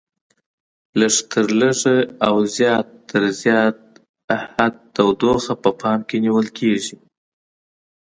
[0.99, 1.95] لږ تر لږه
[2.27, 3.77] او زیات تر زیات
[4.51, 6.95] حد تودوخه په پام کې نیول کېږي.